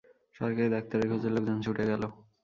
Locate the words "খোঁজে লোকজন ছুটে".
1.11-1.83